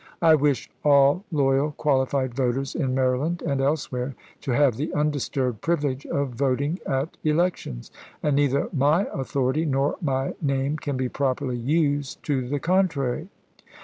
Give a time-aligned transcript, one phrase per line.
[0.19, 6.07] I wish all loyal qualified voters in Maryland and elsewhere to have the undisturbed privilege
[6.07, 7.91] of vot ing at elections;
[8.23, 10.41] and neither my authority nor my tJ'Wwann.
[10.41, 13.27] name can be properly used to the contrary."